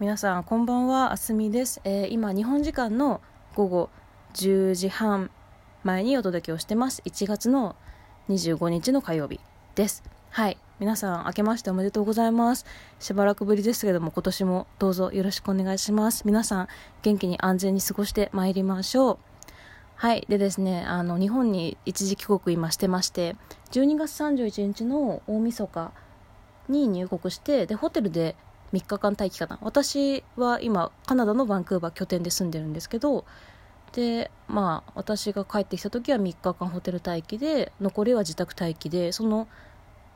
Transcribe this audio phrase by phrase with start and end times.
[0.00, 3.20] 皆さんこんばんはあすみです、えー今日本時間の
[3.54, 3.90] 午後
[4.34, 5.30] 10時半
[5.84, 7.00] 前にお届けをしてます。
[7.04, 7.76] 1月の
[8.28, 9.38] 25日の火曜日
[9.76, 10.02] です。
[10.30, 10.58] はい。
[10.80, 12.66] 皆さん明けましておめでとうございます。
[12.98, 16.24] しばらくぶりですけども今年もどうぞよろしくお願いします。
[16.26, 16.68] 皆さん
[17.02, 19.18] 元気に安全に過ごしてまいりましょう。
[19.94, 20.26] はい。
[20.28, 23.36] でですね、あの、日本に一時帰国今してまして、
[23.70, 25.92] 12月31日の大晦日
[26.68, 28.34] に入国して、で、ホテルで
[28.74, 29.58] 3日間待機かな。
[29.62, 33.24] 私は今、カナダのバンクーバー拠点で住んでるんですけど、
[33.92, 39.48] で、まあ、私が帰ってきた時は3日間ホテル待機で、残りは自宅待機で、その、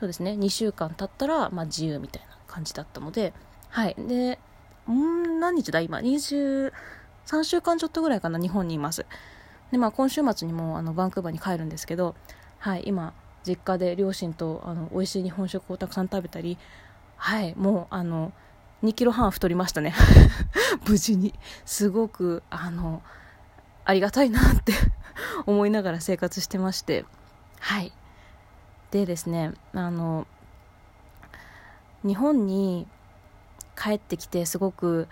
[0.00, 3.32] そうですね、2週間経ったら、まあ、自由みたいな感じだったので、
[3.68, 3.94] はい。
[3.98, 4.38] で、
[4.90, 5.80] ん何日だ？
[5.80, 6.72] 今、23
[7.44, 9.06] 週間ちょっとぐらいかな、日本にいます。
[9.70, 12.14] でまあ、今週末にもあのバンクーバーに帰るんですけど、
[12.58, 13.12] はい、今
[13.44, 16.56] 実家で両親とあの美味しい日本食をたくさん食べたり
[17.16, 18.32] はいもうあの
[18.86, 19.92] 2キロ半太りましたね。
[20.86, 21.34] 無事に。
[21.64, 23.02] すごくあの
[23.84, 24.72] ありがたいなって
[25.44, 27.04] 思いながら生活してまして。
[27.58, 27.92] はい。
[28.92, 30.26] でですねあの
[32.04, 32.86] 日本に
[33.76, 35.08] 帰ってきてすごく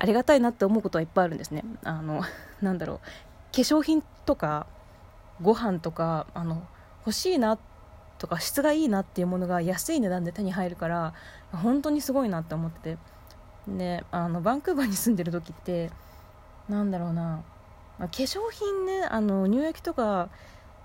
[0.00, 1.62] ありがたいなって思うことはいっぱいあるんですね。
[1.84, 2.22] あの
[2.60, 2.98] なんだろう。
[2.98, 3.02] 化
[3.52, 4.66] 粧品とか
[5.40, 6.66] ご飯とかあの
[7.06, 7.75] 欲しいなって
[8.18, 11.14] とか質がいいなっていうものが安い値段で手に入るから
[11.52, 13.16] 本当にすごいなって思ってて。
[13.68, 15.90] であのバンクーバーに住んでる時って
[16.68, 17.44] なんだろうな、
[17.98, 20.28] ま化粧品ねあの乳液とか、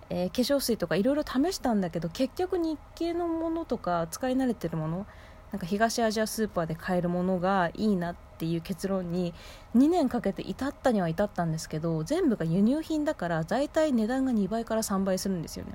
[0.09, 5.05] えー化粧水とかいろいろ試したんだけど結局日系のものとか使い慣れてるもの
[5.51, 9.33] なんか東アジアスーパーで買えるものがいいなっていう結論に
[9.75, 15.73] 2年かけて至ったには至ったんですけど全部が輸入品だから大体値段が2倍から3倍するんですよね。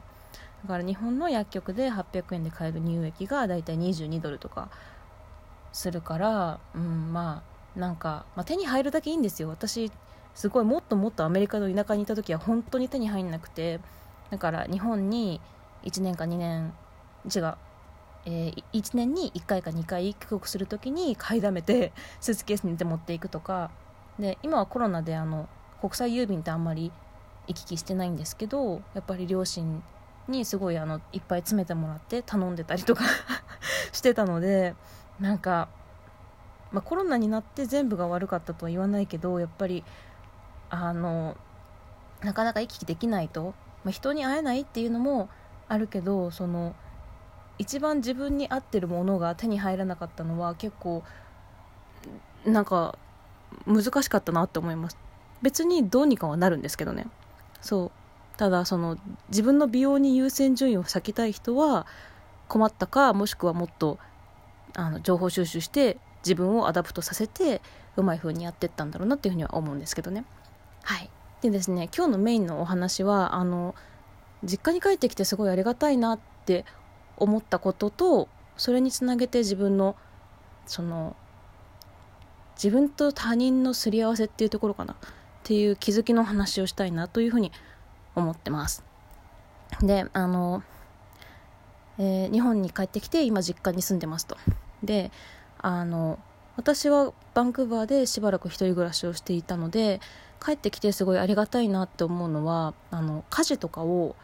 [0.67, 4.69] だから日本の薬局で800円で買える乳液が大体22ドルとか
[5.73, 7.45] するから、うん、ま
[7.77, 9.49] あなんか、まあ、手に入るだけいいんですよ。
[9.49, 9.93] 私
[10.35, 13.79] すごいもっともっとアメリカの田舎にいた時は本当に手に入んなくて
[14.31, 15.41] だから日本に
[15.85, 16.75] 1年か2年
[17.33, 17.55] 違う
[18.25, 23.71] えー1年に1回か2回帰国するときに買いだめてスーツケースに入て持っていくとか。
[24.19, 25.49] で今はコロナであの
[25.81, 26.91] 国際郵便ってあんまり
[27.47, 29.83] 行き来してないんですけどやっぱり両親
[30.29, 33.05] にすごいあのいっぱい詰めてもらって頼んでたりとか
[33.93, 34.75] してたので
[35.21, 35.69] なんか、
[36.73, 39.85] まあ、コロナになって全部が悪かったとは言わないけどやっぱり
[40.71, 41.37] あの
[42.23, 43.55] なかなか行き来できないと、
[43.85, 45.29] まあ、人に会えないっていうのも
[45.69, 46.75] あるけどその
[47.59, 51.03] 一番自分に合ってるものが手に入らなかったのは結構
[52.45, 52.99] なんか
[53.67, 54.99] 難しかったなって思います。
[55.43, 57.07] 別にどうにかはなるんですけどね。
[57.61, 57.91] そう。
[58.37, 58.99] ただその
[59.29, 61.87] 自分の美容に優先順位を割けたい人は
[62.49, 63.99] 困ったかもしくはもっと
[64.75, 67.63] あの情報収集して自分を adapt させて
[67.97, 70.25] うまい風にやってったんだろうなっていうふうには思うんですけどね。
[70.83, 71.11] はい。
[71.41, 73.75] でですね今日のメインのお話はあの
[74.45, 76.65] 実家に帰ってきてすごいありがたいなって
[77.17, 79.97] 思ったこととそれにつなげて自分の
[80.67, 81.17] その
[82.57, 84.95] 自分と他人のすり合わせっていうところかな。
[84.95, 84.97] っ
[85.49, 87.53] ていう気づきの話をしたいなというふうに
[88.17, 88.85] 思ってます。
[89.81, 90.63] であの、
[91.99, 94.37] えー日本に帰ってきて今実家に住んでますと。
[94.83, 95.11] で
[95.59, 96.19] あの
[96.57, 100.01] 私はバンクーバーでしばらく一人暮らしをしていたので
[100.45, 104.17] 帰ってきてすごいありがたいなって思うのはあの家事とかを、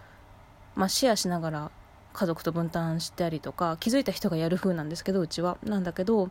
[0.74, 1.70] まあ、シェアしながら
[2.12, 5.58] 家族と分担したりとか気づいた人がやる風なんですけどうちは。
[5.64, 6.30] なんだけど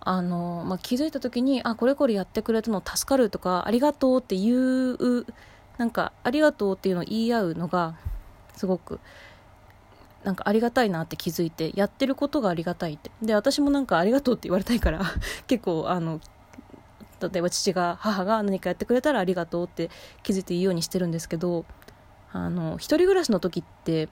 [0.00, 5.26] あの、まあ、気づいた時にあこれこれやってくれたの助かるとかありがとうっていう
[5.82, 7.96] なんかありがとうっていうのを言い合うのが
[8.54, 9.00] すごく
[10.22, 13.10] なんかありがたいなって気づいてやってることがありがたいって。
[13.20, 15.02] で私もなんかありがとうって言われたいから
[15.48, 16.20] 結構あの
[17.20, 19.90] 例えば父が母が何かやってくれたらありがとうって
[20.22, 21.64] 気づいて言うようにしてるんですけど
[22.30, 24.08] あの一人暮らしの時って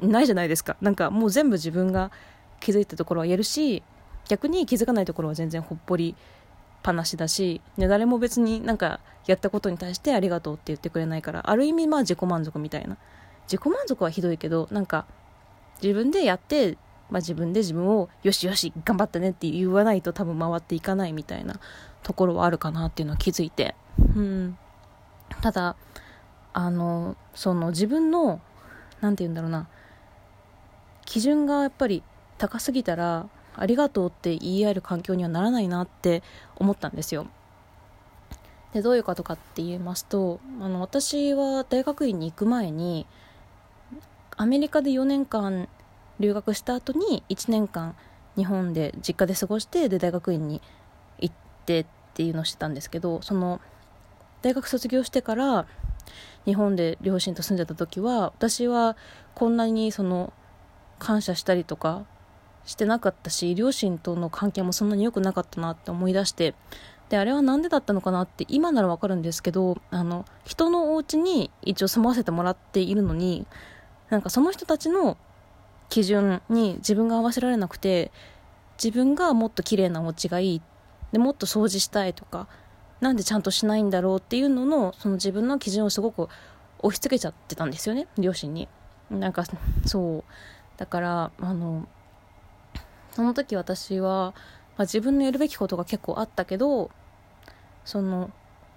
[0.00, 0.76] ないじゃないですか。
[0.80, 2.10] なんかもう全部自分が
[2.58, 3.84] 気づいたところは言えるし
[4.26, 6.16] 逆に気づかないところは全然ほっぽり
[6.82, 12.96] ぱなしだし、ね、誰も別になんかやったことに対してありがとうって言ってくれないからある意味まあ自己満足みたいな。
[13.46, 15.04] 自己満足はひどいけどなんか
[15.82, 16.78] 自分でやって、
[17.10, 21.58] まあ、自分で自分をよしよし頑張ったねって言わないと多分回っていかないみたいな
[22.02, 23.74] ところはあるかなっていうのは気づいて。
[23.98, 24.58] うん。
[25.40, 25.76] ただ
[26.52, 28.40] あのその自分の
[29.00, 29.68] なんて言うんだろうな。
[31.04, 32.02] 基準がやっぱり
[32.38, 36.22] 高すぎたらありがとうって言い合える環境にはならないなって
[36.56, 37.26] 思ったんですよ。
[38.72, 43.06] でどういうことかって言いますとあの私は大学院に行く前に
[44.36, 45.68] アメリカで4年間
[46.18, 47.94] 留学した後に1年間
[48.36, 50.62] 日本で実家で過ごしてで大学院に
[51.18, 51.34] 行っ
[51.66, 53.60] てっていうのをしてたんですけどその
[54.40, 55.66] 大学卒業してから
[56.44, 58.96] 日本で両親と住んでた時は私は
[59.34, 60.32] こんなにその
[60.98, 62.04] 感謝したりとか
[62.64, 66.54] してなかったし両親との関係もそんなに良くなかったなって思い出して
[67.08, 73.46] であれは何でだったのかなって今ならわかるんですけどあの人のお家に一応住まわせてもらっているのに
[74.10, 75.16] なんかその人たちの
[75.88, 78.10] 基準に自分が合わせられなくて
[78.82, 80.62] 自分がもっと綺麗なお家がいい
[81.12, 82.48] でもっと掃除したいとか
[83.00, 86.28] なんでちゃんとしないんだろうっていうののその自分の基準をすごく
[86.78, 88.68] 押し付けちゃってたんですよね両親に。
[89.10, 89.44] なんか
[89.84, 90.24] そう。
[90.78, 91.86] だからあの
[93.12, 94.34] その時私は、
[94.76, 96.90] まあ、自分のやるべきことが結構あったけど
[97.84, 98.30] その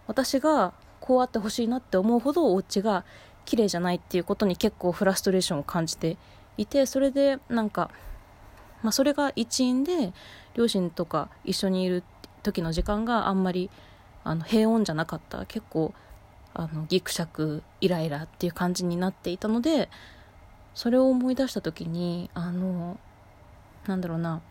[0.07, 3.05] 私がこうあってほしいなって思うほどお家が
[3.45, 6.17] 綺麗じゃないっていうことに結構フラストレーションを感じて
[6.57, 7.91] いてそれでなんか、
[8.81, 10.13] まあ、それが一因で
[10.55, 12.03] 両親とか一緒にいる
[12.43, 13.69] 時の時間があんまり
[14.23, 15.45] あの平穏じゃなかった。
[15.45, 15.93] 結構
[16.55, 19.89] あのギクシャクイライラっていう感じになっていたので
[20.73, 22.97] それを思い出した時にあの
[23.87, 24.41] なんだろうな。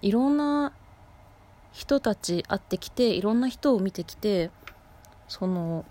[0.00, 0.72] いろんな
[1.72, 4.50] 人たち会ってきていろんな人を見てきて
[5.28, 5.84] その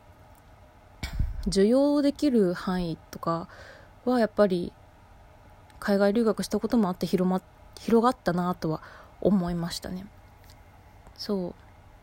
[1.48, 3.48] 受容できる範囲とか
[4.06, 4.72] はやっぱり
[5.80, 7.42] 海外留学したこともあって広,、ま、
[7.80, 8.82] 広がったなとは
[9.22, 10.06] 思いましたね。
[11.16, 11.56] そ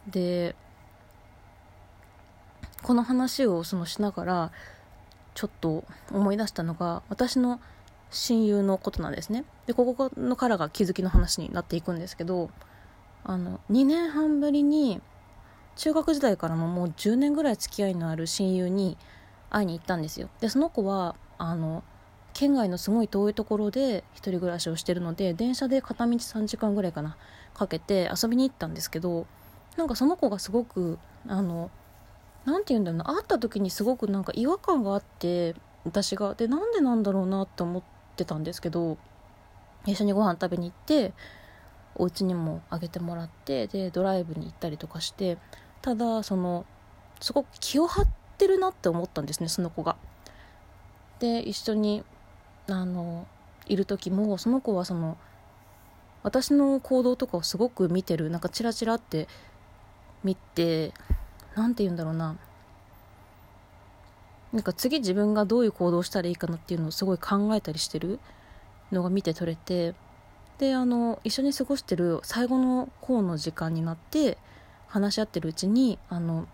[0.09, 0.11] う。
[0.11, 0.57] で
[2.83, 4.53] この話をそのしながら
[5.35, 7.61] ちょっと思い出したのが私の
[8.11, 9.45] 親友のことなんですね。
[9.67, 12.51] でここのからが気づきの話になっていくんですけど
[13.25, 15.01] あの2年半ぶりに
[15.77, 18.97] 中学時代からのもう10年ぐらい付き合いのある親友に
[19.51, 20.29] 会いに行ったんですよ。
[20.41, 21.85] でその子はあの
[22.35, 27.17] 県外のすごい遠いところで一人暮らしをしてるので電車で片道3時間ぐらいかな
[27.55, 29.27] かけて遊びに行ったんですけど
[29.77, 31.71] なんかその子がすごくあの
[32.45, 35.55] 何て言うんだろうな会った時にすごくなんか違和感があって
[35.85, 37.83] 私がでなんでなんだろうなって思っ
[38.19, 38.99] てたんですけど
[39.87, 41.13] 一緒にご飯食べに行って
[41.95, 45.39] お家にもあげてもらってでドライブに行ったりとかして
[45.81, 46.67] ただその
[47.21, 49.97] すごく気を張ってるなって思ったんですねその子が。
[51.19, 52.05] で一緒に
[52.69, 53.27] あの
[53.67, 55.17] いる時もその子はその
[56.23, 59.27] 私の行動とかをすごく見てるなんかチラチラって
[60.23, 60.93] 見て
[61.57, 62.37] 何て言うんだろうな
[64.53, 68.19] なんか次自分がどういう行動したらいいかなっていうのをすごい考えたりしてる
[68.93, 69.95] のが見て取れて
[70.59, 74.39] であの一緒に過ごしてる最後の方の時間になって
[74.89, 76.49] 話し合ってるうちにあの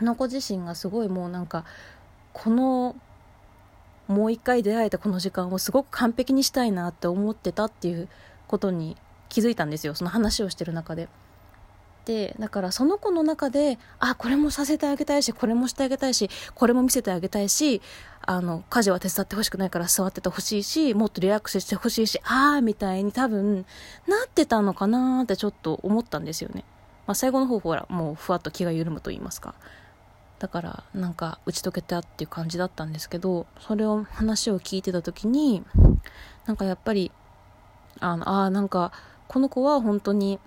[0.00, 1.64] の子自身がすごいもうなんか
[2.32, 2.96] この
[4.06, 8.08] もう一回出会えたこの時間をすごく完璧にしたいなって思ってたっていう
[8.46, 8.96] ことに
[9.28, 11.08] 気づいたんですよその話をしてる中で。
[12.04, 17.82] でだからその子の中であこれもさせてあげたいしこれもしてあげたいしこれも見せてあげたいし
[18.22, 23.66] あの家事は手伝ってほしくないから座っててほしいしもっとリラックスしてほしいしああみたいに多分
[24.06, 26.64] なってたのかなってちょっと思ったんですよね、
[27.06, 29.54] まあ、最後の方ほらもうふわっと気が緩むと言いますか。
[30.38, 35.62] だからなんか打ち解けたっていう感じだったんですけどそれを話を聞いてた時に
[36.46, 37.12] なんかやっぱり
[38.00, 38.90] あのあなんか
[39.28, 40.40] この子は本当に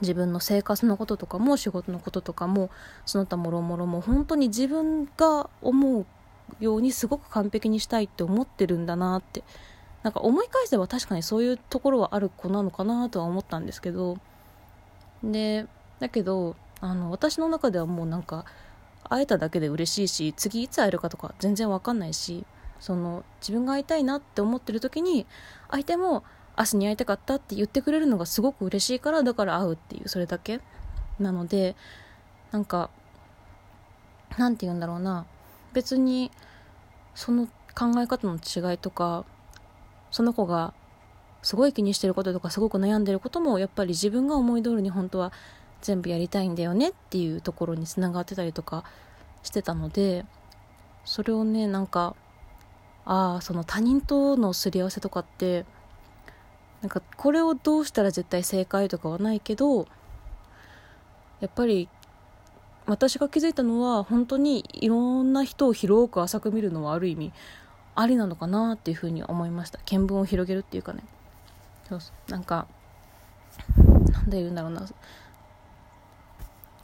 [0.00, 2.70] 自分の生活のこととかも仕事のこととかも
[3.04, 6.06] その他もろもろも本当に自分が思う
[6.60, 9.42] ようにすごく完璧にしたいって思ってるんだなって。
[10.02, 14.18] なんか思い返せば確かにそういうところはある子なのかなとは思ったんですけど。
[15.24, 15.66] で
[15.98, 18.44] だけどあの私の中ではもうなんか
[19.08, 22.44] 会えただけで嬉しいし次いつ会えるかとか全然わかんないし
[22.80, 25.26] その自分が会いたいなって思ってる時に
[25.70, 26.22] 相手も
[26.58, 30.60] 明日に会いたかったって言ってくれるのがすごく嬉しいからだから会うっていうそれだけ。
[31.18, 31.76] なので
[32.52, 32.90] なんか
[34.38, 35.26] なんて言うんだろうな。
[35.72, 36.30] 別に
[37.14, 39.26] その考え方の違いとか
[40.10, 40.72] その子が
[41.42, 45.32] すごい気にしてることとかすごく悩んでることもやっぱり自分が思い通りに本当は
[45.82, 48.84] 全部やりたいんだよねっていうところにつながってたりとか
[49.42, 50.24] してたので
[51.04, 52.16] それをねなんか
[53.04, 55.64] ああその他人とのすり合わせとかって
[56.86, 59.88] なんかこれをどうしたら絶対正解とかはないけど
[61.40, 61.88] やっぱり
[62.86, 67.32] 私が気づいたのは本当にいろんな人を広く浅く見るのはある意味
[67.96, 69.80] ありなのかなっていうふうに思いました。
[69.84, 71.02] 見聞を広げるっていうかね。
[71.88, 72.68] そうなんか
[74.12, 74.86] なんで言うんだろうな。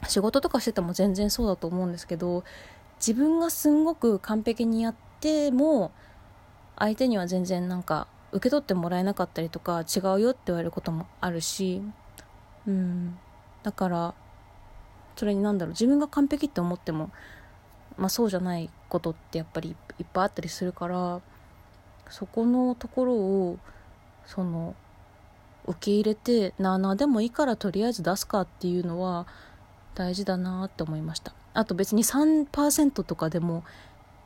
[0.08, 2.42] 仕事とかしてても全然そうだと思うんですけど
[2.98, 5.92] 自分がすんごく完璧にやっても
[6.76, 11.82] 相手には全然なんか受け取ってもらえなかったりとか違うよって言われることもあるし
[12.66, 13.18] うん。
[13.62, 14.14] だから
[15.16, 17.10] それになんだろう自分が完璧って思っても
[17.96, 21.20] まあそうじゃないことってやっぱりいっぱいあったりするから
[22.08, 23.58] そこのところを
[24.26, 24.74] その
[25.66, 29.26] 受け入れてなあなあでもいいからとりあえず出すかっていうのは
[29.94, 31.34] 大事だなって思いました。
[31.54, 33.62] あと別に3%とかでも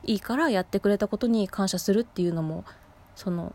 [0.03, 2.63] いいからやってくれたことに感謝するっていうのも
[3.15, 3.53] その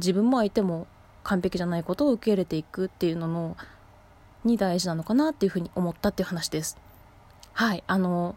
[0.00, 0.86] 自分も相手も
[1.22, 3.56] 完璧じゃないことを受け入れていくっていうのの
[4.44, 6.78] に大事なのかなっていうふうに思ったっていう話です。
[7.52, 8.36] はいあの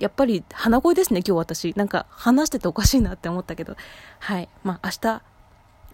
[0.00, 1.74] やっぱり鼻声ですね今日私。
[1.76, 3.76] なんか話してておかしいなって思ったけど。
[4.18, 5.22] はいまあ明日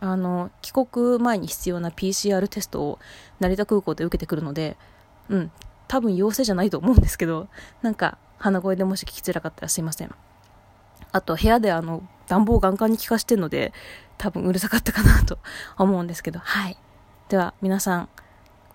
[0.02, 2.98] あの帰国前に必要な PCR テストを
[3.38, 4.76] 成田空港で受けてくるので
[5.28, 5.52] うん
[5.88, 7.48] 多分陽性じゃないと思うんですけど
[7.82, 10.14] なんか鼻声でもし聞きづらかったらすいません。
[11.12, 13.72] あと部屋であの暖房ガンガンに効かしてるので
[14.16, 15.38] 多分うるさかったかなと
[15.76, 16.38] 思うんですけど。
[16.38, 16.78] はい。
[17.28, 18.08] では皆さん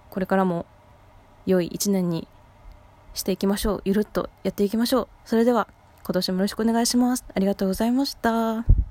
[0.10, 0.66] これからも
[1.46, 2.28] 良い一年に
[3.14, 3.82] していきましょう。
[3.86, 5.08] ゆるっとやっていきましょう。
[5.24, 5.68] それでは
[6.04, 7.24] 今年もよろしくお願いします。
[7.34, 8.85] ありがとうございました。